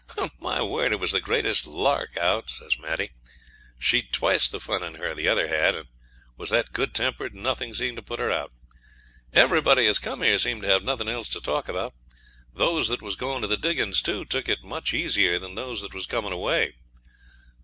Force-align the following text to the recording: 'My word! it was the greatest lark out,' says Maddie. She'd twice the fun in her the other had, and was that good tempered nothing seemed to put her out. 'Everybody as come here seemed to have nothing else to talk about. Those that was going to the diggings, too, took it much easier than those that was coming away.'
'My 0.39 0.63
word! 0.63 0.91
it 0.93 0.99
was 0.99 1.11
the 1.11 1.21
greatest 1.21 1.67
lark 1.67 2.17
out,' 2.17 2.49
says 2.49 2.79
Maddie. 2.79 3.11
She'd 3.77 4.11
twice 4.11 4.49
the 4.49 4.59
fun 4.59 4.81
in 4.81 4.95
her 4.95 5.13
the 5.13 5.27
other 5.27 5.47
had, 5.47 5.75
and 5.75 5.89
was 6.35 6.49
that 6.49 6.73
good 6.73 6.95
tempered 6.95 7.35
nothing 7.35 7.75
seemed 7.75 7.97
to 7.97 8.01
put 8.01 8.19
her 8.19 8.31
out. 8.31 8.51
'Everybody 9.31 9.85
as 9.85 9.99
come 9.99 10.23
here 10.23 10.39
seemed 10.39 10.63
to 10.63 10.67
have 10.69 10.83
nothing 10.83 11.07
else 11.07 11.29
to 11.29 11.39
talk 11.39 11.69
about. 11.69 11.93
Those 12.51 12.87
that 12.87 13.03
was 13.03 13.15
going 13.15 13.43
to 13.43 13.47
the 13.47 13.57
diggings, 13.57 14.01
too, 14.01 14.25
took 14.25 14.49
it 14.49 14.63
much 14.63 14.91
easier 14.91 15.37
than 15.37 15.53
those 15.53 15.83
that 15.83 15.93
was 15.93 16.07
coming 16.07 16.31
away.' 16.33 16.73